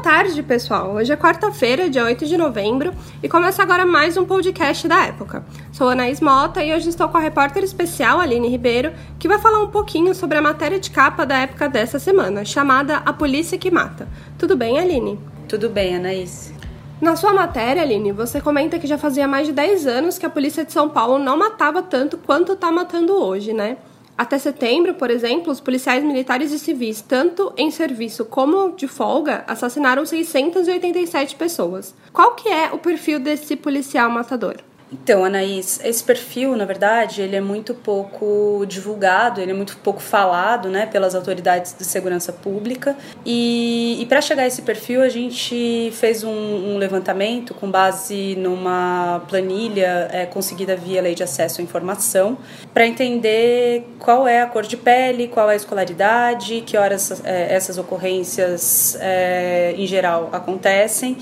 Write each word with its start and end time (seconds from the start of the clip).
tarde, 0.00 0.42
pessoal. 0.42 0.92
Hoje 0.94 1.12
é 1.12 1.16
quarta-feira, 1.16 1.90
dia 1.90 2.02
8 2.02 2.24
de 2.24 2.34
novembro, 2.38 2.90
e 3.22 3.28
começa 3.28 3.62
agora 3.62 3.84
mais 3.84 4.16
um 4.16 4.24
podcast 4.24 4.88
da 4.88 5.04
época. 5.04 5.44
Sou 5.72 5.90
Anaís 5.90 6.22
Mota 6.22 6.64
e 6.64 6.72
hoje 6.72 6.88
estou 6.88 7.06
com 7.10 7.18
a 7.18 7.20
repórter 7.20 7.62
especial 7.62 8.18
Aline 8.18 8.48
Ribeiro, 8.48 8.94
que 9.18 9.28
vai 9.28 9.38
falar 9.38 9.62
um 9.62 9.68
pouquinho 9.68 10.14
sobre 10.14 10.38
a 10.38 10.42
matéria 10.42 10.80
de 10.80 10.90
capa 10.90 11.26
da 11.26 11.40
época 11.40 11.68
dessa 11.68 11.98
semana, 11.98 12.46
chamada 12.46 12.96
A 13.04 13.12
Polícia 13.12 13.58
que 13.58 13.70
Mata. 13.70 14.08
Tudo 14.38 14.56
bem, 14.56 14.78
Aline? 14.78 15.20
Tudo 15.46 15.68
bem, 15.68 15.96
Anaís. 15.96 16.50
Na 16.98 17.14
sua 17.14 17.34
matéria, 17.34 17.82
Aline, 17.82 18.10
você 18.10 18.40
comenta 18.40 18.78
que 18.78 18.86
já 18.86 18.96
fazia 18.96 19.28
mais 19.28 19.48
de 19.48 19.52
10 19.52 19.86
anos 19.86 20.18
que 20.18 20.24
a 20.24 20.30
polícia 20.30 20.64
de 20.64 20.72
São 20.72 20.88
Paulo 20.88 21.18
não 21.18 21.36
matava 21.36 21.82
tanto 21.82 22.16
quanto 22.16 22.52
está 22.52 22.72
matando 22.72 23.12
hoje, 23.12 23.52
né? 23.52 23.76
Até 24.20 24.38
setembro, 24.38 24.92
por 24.92 25.10
exemplo, 25.10 25.50
os 25.50 25.60
policiais 25.60 26.04
militares 26.04 26.52
e 26.52 26.58
civis, 26.58 27.00
tanto 27.00 27.54
em 27.56 27.70
serviço 27.70 28.26
como 28.26 28.76
de 28.76 28.86
folga, 28.86 29.44
assassinaram 29.46 30.04
687 30.04 31.36
pessoas. 31.36 31.94
Qual 32.12 32.34
que 32.34 32.46
é 32.46 32.70
o 32.70 32.76
perfil 32.76 33.18
desse 33.18 33.56
policial 33.56 34.10
matador? 34.10 34.56
Então, 34.92 35.24
Anaís, 35.24 35.80
esse 35.84 36.02
perfil, 36.02 36.56
na 36.56 36.64
verdade, 36.64 37.22
ele 37.22 37.36
é 37.36 37.40
muito 37.40 37.74
pouco 37.74 38.64
divulgado, 38.66 39.40
ele 39.40 39.52
é 39.52 39.54
muito 39.54 39.76
pouco 39.78 40.00
falado, 40.00 40.68
né, 40.68 40.86
pelas 40.86 41.14
autoridades 41.14 41.74
de 41.78 41.84
segurança 41.84 42.32
pública. 42.32 42.96
E, 43.24 43.98
e 44.00 44.06
para 44.06 44.20
chegar 44.20 44.42
a 44.42 44.46
esse 44.46 44.62
perfil, 44.62 45.02
a 45.02 45.08
gente 45.08 45.92
fez 45.94 46.24
um, 46.24 46.30
um 46.30 46.76
levantamento 46.76 47.54
com 47.54 47.70
base 47.70 48.34
numa 48.36 49.22
planilha 49.28 50.08
é, 50.12 50.26
conseguida 50.26 50.74
via 50.74 51.00
Lei 51.00 51.14
de 51.14 51.22
Acesso 51.22 51.60
à 51.60 51.64
Informação, 51.64 52.36
para 52.74 52.86
entender 52.86 53.86
qual 53.98 54.26
é 54.26 54.42
a 54.42 54.46
cor 54.46 54.64
de 54.64 54.76
pele, 54.76 55.28
qual 55.28 55.48
é 55.48 55.52
a 55.52 55.56
escolaridade, 55.56 56.62
que 56.66 56.76
horas 56.76 57.22
é, 57.24 57.54
essas 57.54 57.78
ocorrências, 57.78 58.96
é, 59.00 59.74
em 59.76 59.86
geral, 59.86 60.30
acontecem 60.32 61.16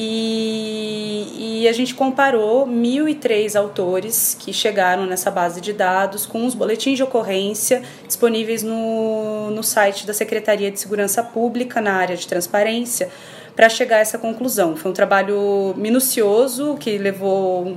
e, 0.00 1.62
e, 1.62 1.68
a 1.68 1.72
gente 1.72 1.92
comparou 1.92 2.68
1.003 2.68 3.58
autores 3.58 4.36
que 4.38 4.52
chegaram 4.52 5.06
nessa 5.06 5.28
base 5.28 5.60
de 5.60 5.72
dados 5.72 6.24
com 6.24 6.46
os 6.46 6.54
boletins 6.54 6.96
de 6.96 7.02
ocorrência 7.02 7.82
disponíveis 8.06 8.62
no, 8.62 9.50
no 9.50 9.64
site 9.64 10.06
da 10.06 10.14
Secretaria 10.14 10.70
de 10.70 10.78
Segurança 10.78 11.20
Pública 11.20 11.80
na 11.80 11.94
área 11.94 12.16
de 12.16 12.28
transparência 12.28 13.10
para 13.56 13.68
chegar 13.68 13.96
a 13.96 13.98
essa 13.98 14.18
conclusão. 14.18 14.76
Foi 14.76 14.88
um 14.88 14.94
trabalho 14.94 15.74
minucioso 15.76 16.76
que 16.78 16.96
levou 16.96 17.76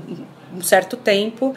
um 0.55 0.61
certo 0.61 0.95
tempo 0.95 1.55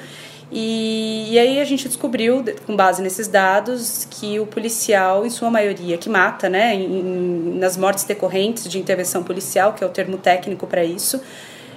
e, 0.57 1.33
e, 1.33 1.39
aí 1.39 1.59
a 1.59 1.65
gente 1.65 1.89
descobriu, 1.89 2.45
com 2.65 2.77
base 2.77 3.03
nesses 3.03 3.27
dados, 3.27 4.07
que 4.09 4.39
o 4.39 4.47
policial, 4.47 5.27
em 5.27 5.31
sua 5.31 5.51
maioria, 5.51 5.99
que 5.99 6.09
mata, 6.09 6.49
né, 6.49 6.77
em, 6.77 7.59
nas 7.59 7.77
mortes 7.77 8.05
decorrentes 8.05 8.69
de 8.69 8.79
intervenção 8.79 9.25
policial, 9.25 9.73
que 9.73 9.83
é 9.83 9.87
o 9.87 9.91
termo 9.91 10.17
técnico 10.17 10.65
para 10.65 10.85
isso, 10.85 11.21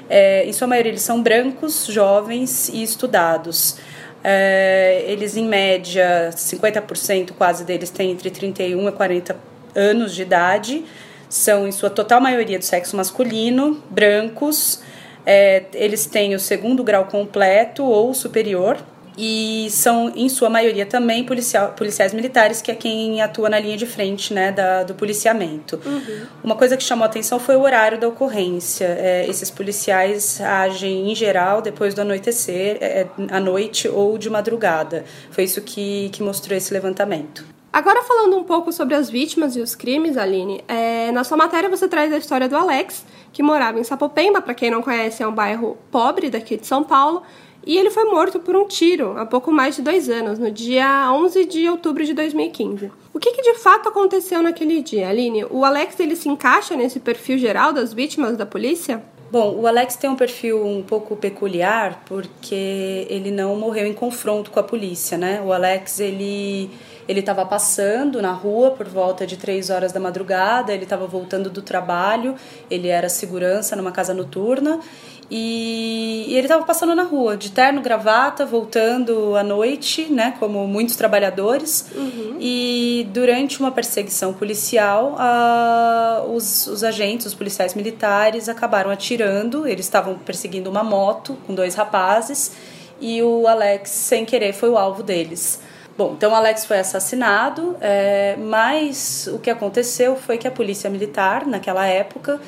é, 0.07 0.45
em 0.45 0.53
sua 0.53 0.67
maioria 0.67 0.91
eles 0.91 1.01
são 1.01 1.23
brancos, 1.23 1.87
jovens 1.87 2.69
e 2.69 2.83
estudados. 2.83 3.77
É, 4.23 5.03
eles, 5.07 5.35
em 5.35 5.47
média, 5.47 6.29
50% 6.35 7.31
quase 7.35 7.65
deles 7.65 7.89
têm 7.89 8.11
entre 8.11 8.29
31 8.29 8.89
e 8.89 8.91
40 8.91 9.35
anos 9.75 10.13
de 10.13 10.21
idade, 10.21 10.85
são, 11.27 11.67
em 11.67 11.71
sua 11.71 11.89
total 11.89 12.21
maioria, 12.21 12.59
do 12.59 12.63
sexo 12.63 12.95
masculino, 12.95 13.81
brancos, 13.89 14.83
é, 15.29 15.65
eles 15.73 16.05
têm 16.05 16.33
o 16.33 16.39
segundo 16.39 16.81
grau 16.85 17.03
completo 17.03 17.83
ou 17.83 18.13
superior 18.13 18.77
e 19.17 19.67
são, 19.71 20.13
em 20.15 20.29
sua 20.29 20.49
maioria, 20.49 20.85
também 20.85 21.23
policial, 21.25 21.73
policiais 21.73 22.13
militares, 22.13 22.61
que 22.61 22.71
é 22.71 22.75
quem 22.75 23.21
atua 23.21 23.49
na 23.49 23.59
linha 23.59 23.75
de 23.75 23.85
frente 23.85 24.33
né, 24.33 24.53
da, 24.53 24.83
do 24.83 24.93
policiamento. 24.93 25.81
Uhum. 25.83 26.27
Uma 26.43 26.55
coisa 26.55 26.77
que 26.77 26.83
chamou 26.83 27.03
a 27.03 27.07
atenção 27.07 27.39
foi 27.39 27.57
o 27.57 27.61
horário 27.61 27.99
da 27.99 28.07
ocorrência. 28.07 28.85
É, 28.85 29.25
esses 29.27 29.49
policiais 29.51 30.39
agem, 30.39 31.11
em 31.11 31.15
geral, 31.15 31.61
depois 31.61 31.93
do 31.93 32.01
anoitecer, 32.01 32.77
é, 32.79 33.07
à 33.29 33.39
noite 33.39 33.89
ou 33.89 34.17
de 34.17 34.29
madrugada. 34.29 35.03
Foi 35.31 35.43
isso 35.43 35.59
que, 35.61 36.09
que 36.13 36.23
mostrou 36.23 36.55
esse 36.55 36.71
levantamento. 36.71 37.43
Agora 37.73 38.01
falando 38.03 38.37
um 38.37 38.43
pouco 38.43 38.71
sobre 38.71 38.95
as 38.95 39.09
vítimas 39.09 39.55
e 39.55 39.61
os 39.61 39.75
crimes, 39.75 40.15
Aline, 40.17 40.63
é, 40.67 41.11
na 41.11 41.23
sua 41.23 41.37
matéria 41.37 41.69
você 41.69 41.87
traz 41.87 42.13
a 42.13 42.17
história 42.17 42.47
do 42.47 42.55
Alex, 42.55 43.03
que 43.31 43.43
morava 43.43 43.79
em 43.79 43.83
Sapopemba, 43.83 44.41
para 44.41 44.53
quem 44.53 44.71
não 44.71 44.81
conhece, 44.81 45.23
é 45.23 45.27
um 45.27 45.33
bairro 45.33 45.77
pobre 45.91 46.29
daqui 46.29 46.57
de 46.57 46.65
São 46.65 46.83
Paulo, 46.83 47.23
e 47.65 47.77
ele 47.77 47.89
foi 47.89 48.05
morto 48.05 48.39
por 48.39 48.55
um 48.55 48.65
tiro 48.65 49.17
há 49.17 49.25
pouco 49.25 49.51
mais 49.51 49.75
de 49.75 49.81
dois 49.81 50.09
anos, 50.09 50.39
no 50.39 50.49
dia 50.49 51.11
11 51.11 51.45
de 51.45 51.67
outubro 51.69 52.05
de 52.05 52.13
2015. 52.13 52.91
O 53.13 53.19
que, 53.19 53.31
que 53.31 53.41
de 53.41 53.59
fato 53.59 53.89
aconteceu 53.89 54.41
naquele 54.41 54.81
dia, 54.81 55.09
Aline? 55.09 55.45
O 55.49 55.65
Alex 55.65 55.99
ele 55.99 56.15
se 56.15 56.29
encaixa 56.29 56.75
nesse 56.75 56.99
perfil 56.99 57.37
geral 57.37 57.73
das 57.73 57.93
vítimas 57.93 58.37
da 58.37 58.45
polícia? 58.45 59.03
Bom, 59.29 59.55
o 59.55 59.67
Alex 59.67 59.97
tem 59.97 60.09
um 60.09 60.15
perfil 60.15 60.65
um 60.65 60.81
pouco 60.81 61.13
peculiar 61.17 62.03
porque 62.05 63.05
ele 63.09 63.29
não 63.29 63.57
morreu 63.57 63.85
em 63.85 63.93
confronto 63.93 64.49
com 64.49 64.59
a 64.59 64.63
polícia, 64.63 65.17
né? 65.17 65.41
O 65.41 65.51
Alex 65.51 65.99
ele 65.99 66.69
ele 67.07 67.21
estava 67.21 67.45
passando 67.45 68.21
na 68.21 68.33
rua 68.33 68.71
por 68.71 68.85
volta 68.85 69.25
de 69.25 69.37
três 69.37 69.69
horas 69.69 69.93
da 69.93 69.99
madrugada, 69.99 70.73
ele 70.73 70.83
estava 70.83 71.07
voltando 71.07 71.49
do 71.49 71.61
trabalho, 71.61 72.35
ele 72.69 72.89
era 72.89 73.07
segurança 73.07 73.75
numa 73.75 73.91
casa 73.91 74.13
noturna 74.13 74.79
e, 75.29 76.25
e 76.27 76.35
ele 76.35 76.45
estava 76.45 76.63
passando 76.63 76.95
na 76.95 77.03
rua, 77.03 77.35
de 77.35 77.51
terno, 77.51 77.81
gravata, 77.81 78.45
voltando 78.45 79.35
à 79.35 79.43
noite, 79.43 80.03
né, 80.11 80.33
como 80.39 80.65
muitos 80.67 80.95
trabalhadores. 80.95 81.87
Uhum. 81.93 82.37
E 82.39 83.07
durante 83.11 83.59
uma 83.59 83.71
perseguição 83.71 84.33
policial, 84.33 85.17
os, 86.33 86.67
os 86.67 86.83
agentes, 86.83 87.25
os 87.25 87.33
policiais 87.33 87.73
militares, 87.73 88.47
acabaram 88.47 88.89
atirando. 88.89 89.67
Eles 89.67 89.85
estavam 89.85 90.17
perseguindo 90.17 90.69
uma 90.69 90.83
moto 90.83 91.37
com 91.45 91.53
dois 91.53 91.75
rapazes 91.75 92.53
e 92.99 93.21
o 93.21 93.47
Alex, 93.47 93.89
sem 93.89 94.25
querer, 94.25 94.53
foi 94.53 94.69
o 94.69 94.77
alvo 94.77 95.03
deles. 95.03 95.59
Bom, 95.97 96.13
então 96.15 96.35
Alex 96.35 96.65
foi 96.65 96.77
assassinado, 96.77 97.75
é, 97.81 98.35
mas 98.37 99.27
o 99.33 99.39
que 99.39 99.49
aconteceu 99.49 100.15
foi 100.15 100.37
que 100.37 100.47
a 100.47 100.51
polícia 100.51 100.89
militar, 100.91 101.45
naquela 101.47 101.87
época, 101.87 102.39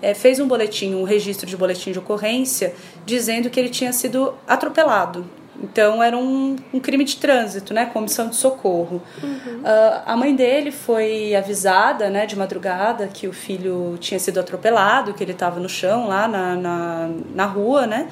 é, 0.00 0.14
fez 0.14 0.40
um 0.40 0.46
boletim, 0.46 0.94
um 0.94 1.04
registro 1.04 1.46
de 1.46 1.56
boletim 1.56 1.92
de 1.92 1.98
ocorrência, 1.98 2.74
dizendo 3.04 3.50
que 3.50 3.58
ele 3.58 3.68
tinha 3.68 3.92
sido 3.92 4.34
atropelado. 4.46 5.24
Então 5.60 6.00
era 6.02 6.16
um, 6.16 6.56
um 6.72 6.78
crime 6.78 7.02
de 7.02 7.16
trânsito, 7.16 7.74
né, 7.74 7.86
comissão 7.86 8.28
de 8.28 8.36
socorro. 8.36 9.02
Uhum. 9.22 9.60
Uh, 9.60 10.02
a 10.06 10.16
mãe 10.16 10.34
dele 10.34 10.70
foi 10.70 11.34
avisada, 11.34 12.08
né, 12.08 12.26
de 12.26 12.36
madrugada 12.36 13.08
que 13.08 13.26
o 13.26 13.32
filho 13.32 13.96
tinha 13.98 14.20
sido 14.20 14.38
atropelado, 14.38 15.14
que 15.14 15.24
ele 15.24 15.32
estava 15.32 15.58
no 15.58 15.68
chão 15.68 16.06
lá 16.06 16.28
na, 16.28 16.54
na, 16.54 17.10
na 17.34 17.44
rua, 17.44 17.86
né, 17.88 18.08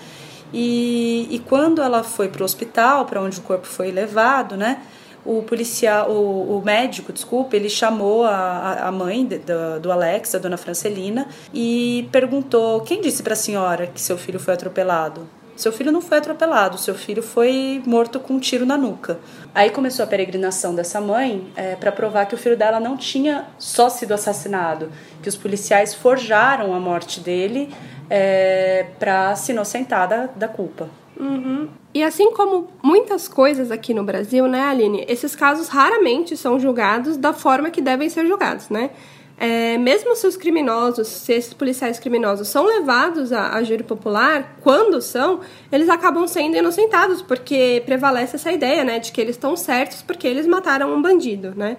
e, 0.52 1.28
e 1.30 1.38
quando 1.40 1.82
ela 1.82 2.02
foi 2.02 2.28
para 2.28 2.42
o 2.42 2.44
hospital, 2.44 3.04
para 3.04 3.20
onde 3.20 3.38
o 3.38 3.42
corpo 3.42 3.66
foi 3.66 3.90
levado, 3.90 4.56
né? 4.56 4.80
O 5.26 5.42
policial, 5.42 6.10
o, 6.10 6.58
o 6.58 6.64
médico, 6.64 7.12
desculpa, 7.12 7.56
ele 7.56 7.68
chamou 7.68 8.24
a, 8.24 8.86
a 8.86 8.92
mãe 8.92 9.26
do, 9.26 9.80
do 9.80 9.90
Alex, 9.90 10.34
a 10.34 10.38
dona 10.38 10.56
Francelina, 10.56 11.26
e 11.52 12.08
perguntou: 12.12 12.80
quem 12.82 13.00
disse 13.00 13.22
para 13.22 13.32
a 13.32 13.36
senhora 13.36 13.88
que 13.88 14.00
seu 14.00 14.16
filho 14.16 14.38
foi 14.38 14.54
atropelado? 14.54 15.28
Seu 15.56 15.72
filho 15.72 15.90
não 15.90 16.02
foi 16.02 16.18
atropelado, 16.18 16.76
seu 16.76 16.94
filho 16.94 17.22
foi 17.22 17.82
morto 17.86 18.20
com 18.20 18.34
um 18.34 18.38
tiro 18.38 18.66
na 18.66 18.76
nuca. 18.76 19.18
Aí 19.54 19.70
começou 19.70 20.04
a 20.04 20.06
peregrinação 20.06 20.74
dessa 20.74 21.00
mãe 21.00 21.50
é, 21.56 21.74
para 21.74 21.90
provar 21.90 22.26
que 22.26 22.34
o 22.34 22.38
filho 22.38 22.58
dela 22.58 22.78
não 22.78 22.94
tinha 22.94 23.46
só 23.58 23.88
sido 23.88 24.12
assassinado, 24.12 24.92
que 25.22 25.28
os 25.30 25.36
policiais 25.36 25.94
forjaram 25.94 26.74
a 26.74 26.78
morte 26.78 27.20
dele 27.20 27.74
é, 28.10 28.86
para 28.98 29.34
se 29.34 29.52
inocentar 29.52 30.06
da, 30.06 30.26
da 30.26 30.46
culpa. 30.46 30.90
Uhum. 31.18 31.68
E 31.94 32.02
assim 32.02 32.30
como 32.32 32.68
muitas 32.82 33.26
coisas 33.26 33.70
aqui 33.70 33.94
no 33.94 34.04
Brasil, 34.04 34.46
né, 34.46 34.64
Aline, 34.64 35.04
esses 35.08 35.34
casos 35.34 35.68
raramente 35.68 36.36
são 36.36 36.60
julgados 36.60 37.16
da 37.16 37.32
forma 37.32 37.70
que 37.70 37.80
devem 37.80 38.08
ser 38.08 38.26
julgados, 38.26 38.68
né? 38.68 38.90
É, 39.38 39.76
mesmo 39.76 40.16
se 40.16 40.26
os 40.26 40.34
criminosos, 40.34 41.08
se 41.08 41.34
esses 41.34 41.52
policiais 41.52 41.98
criminosos 41.98 42.48
são 42.48 42.64
levados 42.64 43.32
a, 43.32 43.54
a 43.54 43.62
júri 43.62 43.82
popular, 43.82 44.56
quando 44.62 45.00
são, 45.02 45.40
eles 45.70 45.90
acabam 45.90 46.26
sendo 46.26 46.56
inocentados, 46.56 47.20
porque 47.20 47.82
prevalece 47.84 48.36
essa 48.36 48.50
ideia, 48.50 48.82
né, 48.82 48.98
de 48.98 49.12
que 49.12 49.20
eles 49.20 49.36
estão 49.36 49.54
certos 49.54 50.00
porque 50.00 50.26
eles 50.26 50.46
mataram 50.46 50.94
um 50.94 51.02
bandido, 51.02 51.54
né? 51.54 51.76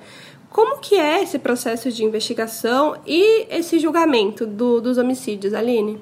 Como 0.50 0.80
que 0.80 0.95
é 0.95 1.22
esse 1.22 1.38
processo 1.40 1.92
de 1.92 2.04
investigação 2.04 2.95
e 3.06 3.48
esse 3.50 3.80
julgamento 3.80 4.45
do, 4.45 4.80
dos 4.80 4.98
homicídios, 4.98 5.54
Aline? 5.54 6.00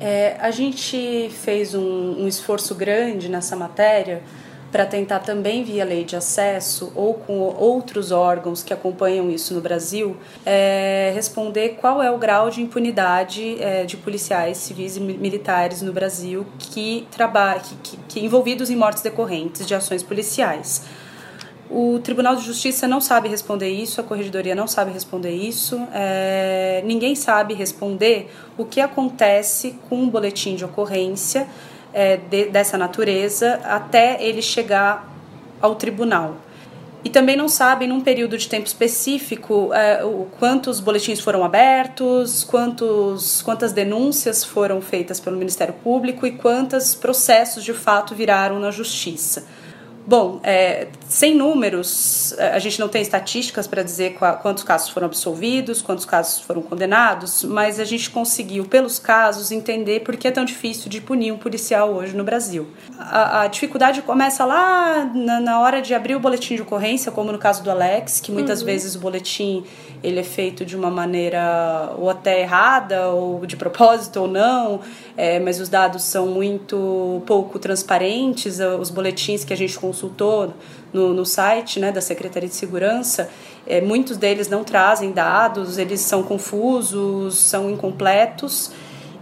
É, 0.00 0.36
a 0.40 0.50
gente 0.50 1.30
fez 1.42 1.74
um, 1.74 2.22
um 2.22 2.28
esforço 2.28 2.74
grande 2.74 3.28
nessa 3.28 3.56
matéria 3.56 4.22
para 4.70 4.84
tentar 4.84 5.20
também 5.20 5.64
via 5.64 5.84
lei 5.84 6.04
de 6.04 6.16
acesso 6.16 6.92
ou 6.94 7.14
com 7.14 7.38
outros 7.38 8.10
órgãos 8.10 8.62
que 8.62 8.74
acompanham 8.74 9.30
isso 9.30 9.54
no 9.54 9.60
Brasil 9.60 10.16
é, 10.44 11.12
responder 11.14 11.78
qual 11.80 12.02
é 12.02 12.10
o 12.10 12.18
grau 12.18 12.50
de 12.50 12.60
impunidade 12.60 13.56
é, 13.62 13.84
de 13.84 13.96
policiais 13.96 14.58
civis 14.58 14.96
e 14.96 15.00
militares 15.00 15.82
no 15.82 15.92
Brasil 15.92 16.46
que 16.58 17.06
que, 17.06 17.76
que, 17.82 17.96
que 18.08 18.20
envolvidos 18.20 18.68
em 18.68 18.76
mortes 18.76 19.02
decorrentes 19.02 19.66
de 19.66 19.74
ações 19.74 20.02
policiais 20.02 20.84
O 21.68 21.98
Tribunal 21.98 22.36
de 22.36 22.44
Justiça 22.44 22.86
não 22.86 23.00
sabe 23.00 23.28
responder 23.28 23.68
isso, 23.68 24.00
a 24.00 24.04
Corregedoria 24.04 24.54
não 24.54 24.68
sabe 24.68 24.92
responder 24.92 25.34
isso, 25.34 25.80
é, 25.92 26.80
ninguém 26.84 27.16
sabe 27.16 27.54
responder 27.54 28.30
o 28.56 28.64
que 28.64 28.80
acontece 28.80 29.78
com 29.88 29.96
um 29.96 30.08
boletim 30.08 30.54
de 30.54 30.64
ocorrência 30.64 31.48
é, 31.92 32.18
de, 32.18 32.46
dessa 32.46 32.78
natureza 32.78 33.60
até 33.64 34.22
ele 34.22 34.42
chegar 34.42 35.12
ao 35.60 35.74
tribunal. 35.74 36.36
E 37.02 37.08
também 37.08 37.36
não 37.36 37.48
sabem, 37.48 37.88
num 37.88 38.00
período 38.00 38.36
de 38.36 38.48
tempo 38.48 38.66
específico, 38.66 39.72
é, 39.72 40.04
o, 40.04 40.26
quantos 40.38 40.78
boletins 40.78 41.20
foram 41.20 41.44
abertos, 41.44 42.44
quantos, 42.44 43.42
quantas 43.42 43.72
denúncias 43.72 44.44
foram 44.44 44.80
feitas 44.80 45.18
pelo 45.18 45.36
Ministério 45.36 45.74
Público 45.82 46.26
e 46.26 46.32
quantos 46.32 46.94
processos 46.94 47.64
de 47.64 47.72
fato 47.72 48.14
viraram 48.14 48.58
na 48.58 48.70
Justiça. 48.70 49.46
Bom, 50.06 50.38
é, 50.44 50.86
sem 51.08 51.34
números, 51.34 52.34
é, 52.36 52.48
a 52.48 52.58
gente 52.58 52.80
não 52.80 52.88
tem 52.88 53.00
estatísticas 53.00 53.66
para 53.66 53.82
dizer 53.82 54.16
quantos 54.42 54.64
casos 54.64 54.88
foram 54.88 55.06
absolvidos, 55.06 55.80
quantos 55.80 56.04
casos 56.04 56.40
foram 56.40 56.62
condenados, 56.62 57.44
mas 57.44 57.78
a 57.78 57.84
gente 57.84 58.10
conseguiu, 58.10 58.64
pelos 58.64 58.98
casos, 58.98 59.52
entender 59.52 60.00
por 60.00 60.16
que 60.16 60.28
é 60.28 60.30
tão 60.30 60.44
difícil 60.44 60.90
de 60.90 61.00
punir 61.00 61.32
um 61.32 61.38
policial 61.38 61.92
hoje 61.92 62.16
no 62.16 62.24
Brasil. 62.24 62.66
A, 62.98 63.42
a 63.42 63.46
dificuldade 63.46 64.02
começa 64.02 64.44
lá 64.44 65.04
na, 65.14 65.40
na, 65.40 65.60
hora 65.60 65.80
de 65.80 65.94
abrir 65.94 66.16
o 66.16 66.20
boletim 66.20 66.56
de 66.56 66.62
ocorrência, 66.62 67.12
como 67.12 67.30
no 67.30 67.38
caso 67.38 67.62
do 67.62 67.70
Alex, 67.70 68.20
que 68.20 68.32
muitas 68.32 68.60
uhum. 68.60 68.66
vezes 68.66 68.94
o 68.96 68.98
boletim 68.98 69.64
ele 70.02 70.20
é 70.20 70.24
feito 70.24 70.64
de 70.64 70.76
uma 70.76 70.90
maneira 70.90 71.92
ou 71.96 72.10
até 72.10 72.40
errada, 72.40 73.08
ou 73.08 73.46
de 73.46 73.56
propósito 73.56 74.20
ou 74.20 74.28
não, 74.28 74.80
é, 75.16 75.38
mas 75.40 75.60
os 75.60 75.68
dados 75.68 76.02
são 76.02 76.26
muito 76.26 77.22
pouco 77.26 77.58
transparentes, 77.58 78.58
os 78.60 78.90
boletins 78.90 79.44
que 79.44 79.52
a 79.52 79.56
gente 79.56 79.78
consultou 79.78 80.52
no, 80.96 81.12
no 81.12 81.26
site 81.26 81.78
né, 81.78 81.92
da 81.92 82.00
Secretaria 82.00 82.48
de 82.48 82.54
Segurança, 82.54 83.28
é, 83.66 83.80
muitos 83.80 84.16
deles 84.16 84.48
não 84.48 84.64
trazem 84.64 85.12
dados, 85.12 85.76
eles 85.76 86.00
são 86.00 86.22
confusos, 86.22 87.36
são 87.36 87.70
incompletos. 87.70 88.72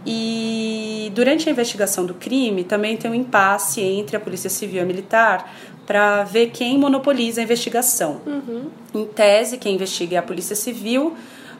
E 0.06 1.10
durante 1.14 1.48
a 1.48 1.52
investigação 1.52 2.06
do 2.06 2.14
crime 2.14 2.62
também 2.62 2.96
tem 2.96 3.10
um 3.10 3.14
impasse 3.14 3.80
entre 3.80 4.16
a 4.16 4.20
Polícia 4.20 4.50
Civil 4.50 4.76
e 4.76 4.80
a 4.80 4.84
Militar 4.84 5.52
para 5.86 6.24
ver 6.24 6.50
quem 6.50 6.78
monopoliza 6.78 7.40
a 7.40 7.44
investigação. 7.44 8.20
Uhum. 8.26 8.68
Em 8.94 9.06
tese, 9.06 9.58
quem 9.58 9.74
investiga 9.74 10.16
é 10.16 10.18
a 10.18 10.22
Polícia 10.22 10.54
Civil, 10.54 11.14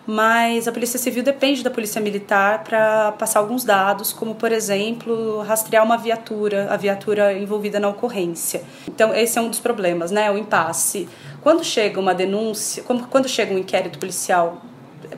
mas 0.06 0.68
a 0.68 0.72
Polícia 0.72 0.98
Civil 0.98 1.22
depende 1.22 1.62
da 1.62 1.70
Polícia 1.70 2.00
Militar 2.00 2.62
para 2.64 3.12
passar 3.12 3.40
alguns 3.40 3.64
dados, 3.64 4.12
como, 4.12 4.34
por 4.34 4.52
exemplo, 4.52 5.40
rastrear 5.42 5.84
uma 5.84 5.96
viatura, 5.96 6.68
a 6.70 6.76
viatura 6.76 7.32
envolvida 7.32 7.80
na 7.80 7.88
ocorrência. 7.88 8.62
Então, 8.86 9.14
esse 9.14 9.38
é 9.38 9.42
um 9.42 9.48
dos 9.48 9.60
problemas, 9.60 10.10
né? 10.10 10.30
O 10.30 10.36
impasse. 10.36 11.08
Quando 11.40 11.64
chega 11.64 11.98
uma 11.98 12.14
denúncia, 12.14 12.82
quando 12.82 13.28
chega 13.28 13.54
um 13.54 13.58
inquérito 13.58 13.98
policial 13.98 14.62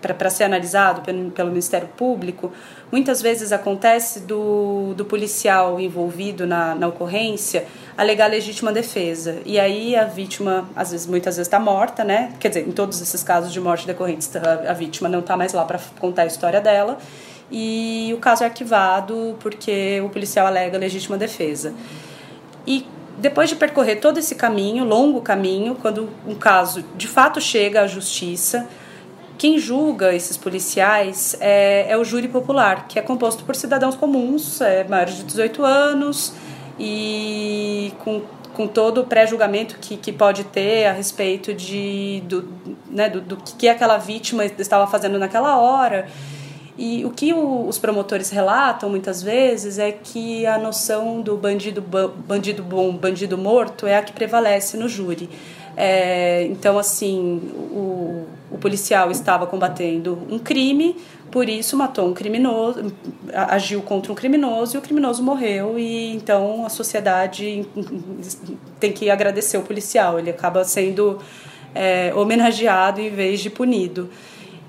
para 0.00 0.30
ser 0.30 0.44
analisado 0.44 1.02
pelo, 1.02 1.30
pelo, 1.30 1.48
Ministério 1.48 1.88
Público, 1.88 2.52
muitas 2.90 3.22
vezes 3.22 3.52
acontece 3.52 4.20
do, 4.20 4.94
do 4.94 5.04
policial 5.04 5.80
envolvido 5.80 6.46
na, 6.46 6.74
na 6.74 6.88
ocorrência 6.88 7.66
alegar 7.96 8.28
legítima 8.28 8.72
defesa. 8.72 9.38
E 9.44 9.58
aí 9.58 9.96
a 9.96 10.04
vítima, 10.04 10.68
às 10.74 10.90
vezes, 10.90 11.06
muitas 11.06 11.36
vezes 11.36 11.46
está 11.46 11.58
morta, 11.58 12.04
né? 12.04 12.32
Quer 12.38 12.48
dizer, 12.48 12.68
em 12.68 12.72
todos 12.72 13.00
esses 13.00 13.22
casos 13.22 13.52
de 13.52 13.60
morte 13.60 13.86
decorrentes, 13.86 14.30
a, 14.36 14.70
a 14.70 14.72
vítima 14.72 15.08
não 15.08 15.20
está 15.20 15.36
mais 15.36 15.52
lá 15.52 15.64
para 15.64 15.80
contar 15.98 16.22
a 16.22 16.26
história 16.26 16.60
dela. 16.60 16.98
E 17.50 18.12
o 18.14 18.18
caso 18.18 18.42
é 18.42 18.46
arquivado 18.46 19.36
porque 19.40 20.00
o 20.04 20.08
policial 20.08 20.46
alega 20.46 20.76
legítima 20.76 21.16
defesa. 21.16 21.72
E 22.66 22.86
depois 23.18 23.48
de 23.48 23.56
percorrer 23.56 23.96
todo 23.96 24.18
esse 24.18 24.34
caminho, 24.34 24.84
longo 24.84 25.22
caminho, 25.22 25.76
quando 25.76 26.08
um 26.26 26.34
caso 26.34 26.84
de 26.96 27.08
fato 27.08 27.40
chega 27.40 27.82
à 27.82 27.86
justiça, 27.86 28.68
quem 29.38 29.58
julga 29.58 30.14
esses 30.14 30.36
policiais 30.36 31.36
é, 31.40 31.86
é, 31.90 31.96
o 31.96 32.04
júri 32.04 32.28
popular, 32.28 32.88
que 32.88 32.98
é 32.98 33.02
composto 33.02 33.44
por 33.44 33.54
cidadãos 33.54 33.94
comuns, 33.94 34.60
é, 34.60 34.84
maiores 34.84 35.16
de 35.16 35.24
18 35.24 35.64
anos 35.64 36.32
e 36.78 37.92
com, 37.98 38.22
com 38.54 38.66
todo 38.66 39.02
o 39.02 39.04
pré-julgamento 39.04 39.76
que, 39.78 39.96
que 39.96 40.12
pode 40.12 40.44
ter 40.44 40.86
a 40.86 40.92
respeito 40.92 41.52
de, 41.54 42.22
do, 42.26 42.48
né, 42.90 43.08
do, 43.08 43.20
do 43.20 43.36
que 43.36 43.68
aquela 43.68 43.98
vítima 43.98 44.44
estava 44.44 44.86
fazendo 44.86 45.18
naquela 45.18 45.58
hora. 45.58 46.08
E 46.78 47.06
o 47.06 47.10
que 47.10 47.32
os 47.32 47.78
promotores 47.78 48.28
relatam 48.28 48.90
muitas 48.90 49.22
vezes 49.22 49.78
é 49.78 49.90
que 49.90 50.44
a 50.46 50.58
noção 50.58 51.22
do 51.22 51.34
bandido, 51.34 51.82
bandido 51.82 52.62
bom, 52.62 52.92
bandido 52.94 53.38
morto 53.38 53.86
é 53.86 53.96
a 53.96 54.02
que 54.02 54.12
prevalece 54.12 54.76
no 54.76 54.86
júri. 54.86 55.30
É, 55.76 56.44
então, 56.44 56.78
assim, 56.78 57.52
o, 57.54 58.24
o 58.50 58.58
policial 58.58 59.10
estava 59.10 59.46
combatendo 59.46 60.18
um 60.30 60.38
crime, 60.38 60.96
por 61.30 61.48
isso 61.48 61.76
matou 61.76 62.08
um 62.08 62.14
criminoso, 62.14 62.92
agiu 63.32 63.82
contra 63.82 64.10
um 64.10 64.14
criminoso 64.14 64.76
e 64.76 64.78
o 64.78 64.82
criminoso 64.82 65.22
morreu 65.22 65.78
e 65.78 66.14
então 66.14 66.64
a 66.64 66.70
sociedade 66.70 67.66
tem 68.80 68.92
que 68.92 69.10
agradecer 69.10 69.58
o 69.58 69.62
policial, 69.62 70.18
ele 70.18 70.30
acaba 70.30 70.64
sendo 70.64 71.18
é, 71.74 72.12
homenageado 72.14 73.00
em 73.00 73.10
vez 73.10 73.40
de 73.40 73.50
punido. 73.50 74.08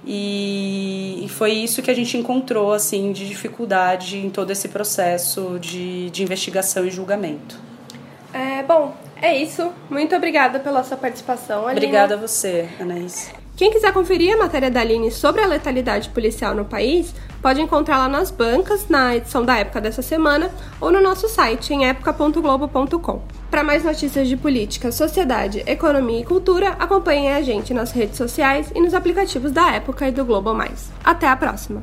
E, 0.05 1.25
e, 1.25 1.29
foi 1.29 1.51
isso 1.51 1.81
que 1.81 1.91
a 1.91 1.93
gente 1.93 2.17
encontrou 2.17 2.71
assim 2.71 3.11
de 3.11 3.27
dificuldade 3.27 4.17
em 4.17 4.29
todo 4.29 4.51
esse 4.51 4.69
processo 4.69 5.57
de, 5.59 6.09
de 6.09 6.23
investigação 6.23 6.85
e 6.85 6.89
julgamento. 6.89 7.59
Bom, 8.67 8.93
é 9.21 9.35
isso. 9.35 9.71
Muito 9.89 10.15
obrigada 10.15 10.59
pela 10.59 10.83
sua 10.83 10.97
participação, 10.97 11.65
Aline. 11.67 11.85
Obrigada 11.85 12.15
a 12.15 12.17
você, 12.17 12.67
Anaís. 12.79 13.31
Quem 13.55 13.71
quiser 13.71 13.91
conferir 13.91 14.35
a 14.35 14.37
matéria 14.37 14.69
da 14.69 14.81
Aline 14.81 15.09
sobre 15.09 15.41
a 15.41 15.47
letalidade 15.47 16.09
policial 16.09 16.53
no 16.53 16.63
país, 16.63 17.15
pode 17.41 17.59
encontrá-la 17.59 18.07
nas 18.07 18.29
bancas, 18.29 18.87
na 18.87 19.15
edição 19.15 19.43
da 19.43 19.57
época 19.57 19.81
dessa 19.81 20.03
semana, 20.03 20.51
ou 20.79 20.91
no 20.91 21.01
nosso 21.01 21.27
site 21.27 21.73
em 21.73 21.87
época.globo.com. 21.87 23.21
Para 23.49 23.63
mais 23.63 23.83
notícias 23.83 24.27
de 24.27 24.37
política, 24.37 24.91
sociedade, 24.91 25.63
economia 25.65 26.19
e 26.19 26.25
cultura, 26.25 26.75
acompanhem 26.77 27.33
a 27.33 27.41
gente 27.41 27.73
nas 27.73 27.91
redes 27.91 28.17
sociais 28.17 28.71
e 28.75 28.79
nos 28.79 28.93
aplicativos 28.93 29.51
da 29.51 29.71
Época 29.71 30.07
e 30.07 30.11
do 30.11 30.23
Globo 30.23 30.53
Mais. 30.53 30.91
Até 31.03 31.27
a 31.27 31.35
próxima! 31.35 31.81